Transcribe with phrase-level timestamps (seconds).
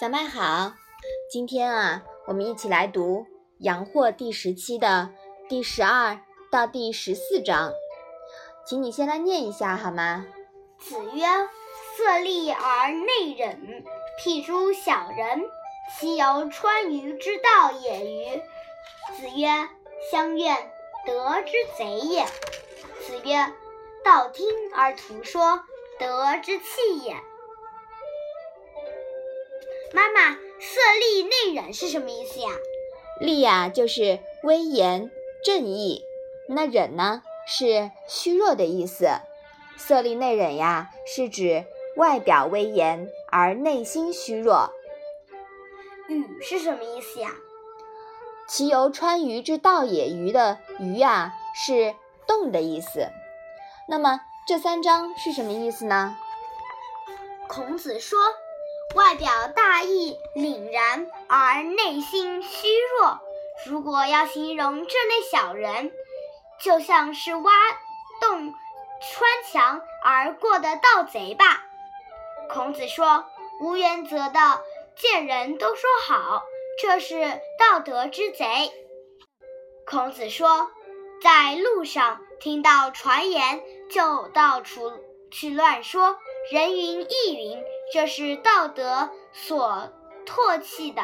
[0.00, 0.72] 小麦好，
[1.30, 3.20] 今天啊，我们一起来读
[3.58, 5.10] 《阳货》第十期的
[5.48, 6.18] 第十二
[6.50, 7.72] 到第十四章，
[8.66, 10.26] 请你先来念一下好吗？
[10.80, 11.24] 子曰
[11.96, 13.56] ：“色厉而内荏，
[14.20, 15.44] 譬诸小人，
[15.96, 18.42] 其犹川渝之道也与？”
[19.16, 19.68] 子曰
[20.10, 20.72] ：“乡愿，
[21.06, 22.26] 德之贼也。”
[23.06, 23.52] 子曰
[24.04, 25.60] ：“道听而图说，
[26.00, 27.16] 德之弃也。”
[29.92, 32.48] 妈妈，色厉内荏是什么意思呀？
[33.20, 35.10] 厉呀，就是威严、
[35.44, 36.02] 正义；
[36.48, 39.08] 那忍呢，是虚弱的意思。
[39.76, 41.64] 色厉内荏呀，是指
[41.96, 44.72] 外表威严而内心虚弱。
[46.08, 47.30] 禹是什么意思呀？
[48.48, 50.10] 其由川渝之道也。
[50.10, 51.94] 渝的渝呀，是
[52.26, 53.08] 动的意思。
[53.88, 56.16] 那么这三章是什么意思呢？
[57.48, 58.18] 孔子说。
[58.94, 62.68] 外表大义凛然，而内心虚
[63.00, 63.20] 弱。
[63.66, 65.92] 如果要形容这类小人，
[66.60, 67.52] 就像是挖
[68.20, 68.54] 洞
[69.00, 71.64] 穿墙而过的盗贼吧。
[72.48, 73.24] 孔子说
[73.60, 74.60] ：“无原则的
[74.96, 76.44] 见人都说好，
[76.80, 78.70] 这是道德之贼。”
[79.86, 80.70] 孔子说
[81.20, 84.92] ：“在路上听到传言，就到处
[85.32, 86.16] 去乱说，
[86.52, 89.90] 人云亦云。”这是道德所
[90.26, 91.02] 唾弃的。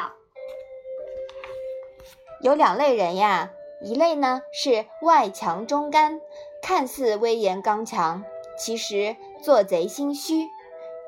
[2.41, 3.51] 有两类人呀，
[3.81, 6.19] 一类呢是外强中干，
[6.61, 8.23] 看似威严刚强，
[8.57, 10.47] 其实做贼心虚。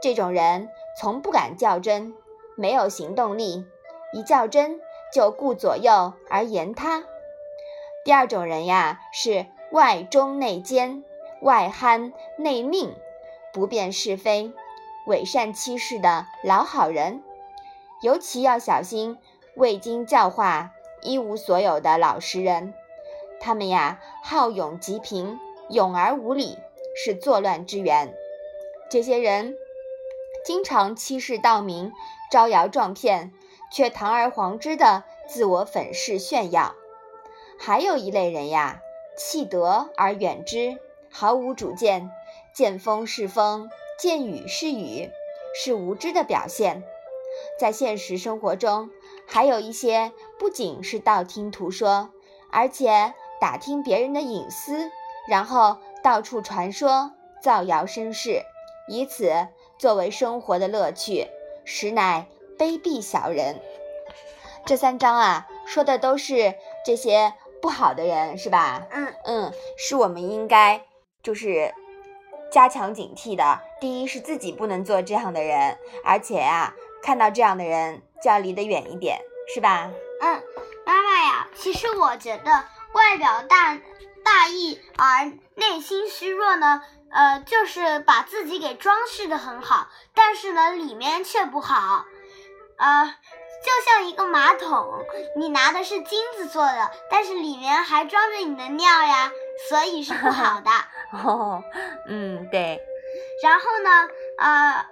[0.02, 2.14] 这种人从不敢较真，
[2.56, 3.66] 没有行动力，
[4.14, 4.80] 一较真
[5.12, 7.04] 就顾左右而言他。
[8.06, 11.04] 第二种人呀，是外忠内奸，
[11.42, 12.94] 外憨内佞，
[13.52, 14.54] 不辨是非。
[15.06, 17.22] 伪善欺世的老好人，
[18.02, 19.18] 尤其要小心
[19.56, 22.74] 未经教化、一无所有的老实人。
[23.40, 25.38] 他们呀，好勇极平，
[25.70, 26.58] 勇而无礼，
[26.96, 28.14] 是作乱之源。
[28.90, 29.56] 这些人
[30.46, 31.92] 经常欺世盗名、
[32.32, 33.34] 招摇撞骗，
[33.72, 36.76] 却堂而皇之的自我粉饰炫耀。
[37.60, 38.82] 还有一类人呀，
[39.18, 40.78] 弃德而远之，
[41.12, 42.10] 毫无主见，
[42.54, 43.70] 见风是风。
[43.98, 45.10] 见雨是雨，
[45.56, 46.84] 是无知的表现。
[47.60, 48.90] 在现实生活中，
[49.28, 52.10] 还有一些不仅是道听途说，
[52.52, 54.92] 而且打听别人的隐私，
[55.28, 57.12] 然后到处传说、
[57.42, 58.44] 造谣生事，
[58.88, 61.28] 以此作为生活的乐趣，
[61.66, 62.28] 实乃
[62.58, 63.60] 卑鄙小人。
[64.66, 66.56] 这三章啊，说的都是
[66.86, 68.88] 这些不好的人，是吧？
[68.92, 70.86] 嗯嗯，是我们应该
[71.22, 71.74] 就是。
[72.54, 75.76] 加强警惕的，第一是自己不能做这样的人，
[76.06, 79.20] 而且呀，看到这样的人就要离得远一点，
[79.52, 79.90] 是吧？
[80.22, 80.44] 嗯，
[80.86, 82.52] 妈妈呀，其实我觉得
[82.94, 83.80] 外表大
[84.24, 92.06] 大义而内心虚弱呢，呃，就是把自己给装饰的很好，但是呢，里面却不好，
[92.78, 93.16] 呃，
[93.66, 95.04] 就像一个马桶，
[95.38, 99.32] 你拿的是金子做的，但是里面还装着你的尿呀，
[99.70, 100.72] 所以是不好的。
[101.24, 101.64] 哦，
[102.08, 102.80] 嗯，对。
[103.44, 104.86] 然后呢，呃，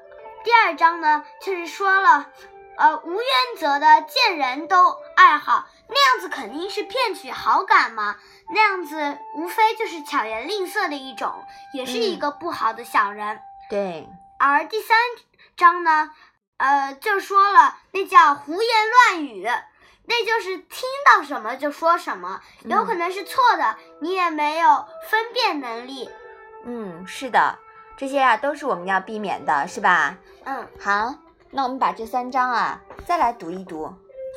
[0.44, 2.29] 第二章呢，就是说了，
[2.77, 8.17] 呃，无原则的见人都爱好，那样子肯定是骗取好感嘛。
[8.53, 11.33] 那样子无非就是巧言令色的一种，
[11.73, 13.39] 也是一个不好的小人。
[13.69, 14.07] 对。
[14.39, 14.97] 而第三
[15.55, 16.11] 章呢，
[16.57, 19.47] 呃，就说了，那叫胡言乱语，
[20.11, 26.09] 那就是听到什么就说什么，有可能是错的，你也没有分辨能力。
[26.66, 27.57] 嗯，是的，
[27.95, 30.17] 这些呀都是我们要避免的，是吧？
[30.44, 31.16] 嗯，好，
[31.51, 33.88] 那我们把这三章啊再来读一读。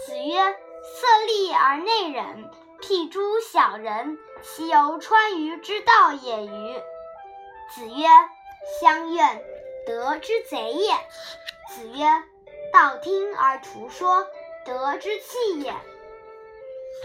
[0.06, 0.52] 子曰
[0.94, 2.48] ：“色厉而内荏，
[2.80, 6.74] 譬诸小人，其犹川渝之道也与？”
[7.74, 8.06] 子曰
[8.80, 9.42] ：“乡愿，
[9.88, 10.94] 德之贼也。”
[11.68, 12.06] 子曰
[12.72, 14.24] ：“道听而图说，
[14.65, 15.72] 德之气也。”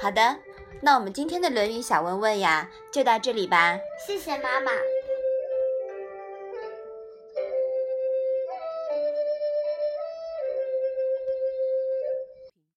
[0.02, 0.38] 好的，
[0.82, 3.78] 那我们今天的《论语》小问问呀，就到这里吧。
[4.06, 4.72] 谢谢妈妈。